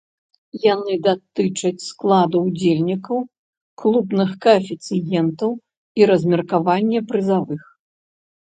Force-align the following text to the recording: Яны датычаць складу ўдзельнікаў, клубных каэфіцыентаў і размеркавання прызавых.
Яны 0.73 0.93
датычаць 1.07 1.85
складу 1.89 2.37
ўдзельнікаў, 2.47 3.17
клубных 3.83 4.29
каэфіцыентаў 4.47 5.51
і 6.03 6.11
размеркавання 6.15 6.99
прызавых. 7.13 7.61